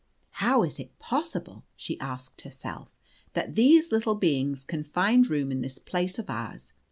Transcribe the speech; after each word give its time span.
"How 0.41 0.63
is 0.63 0.79
it 0.79 0.97
possible," 0.97 1.63
she 1.75 1.99
asked 1.99 2.41
herself, 2.41 2.89
"that 3.33 3.53
these 3.53 3.91
little 3.91 4.15
beings 4.15 4.63
can 4.63 4.83
find 4.83 5.29
room 5.29 5.51
in 5.51 5.61
this 5.61 5.77
place 5.77 6.17
of 6.17 6.27
ours? 6.27 6.73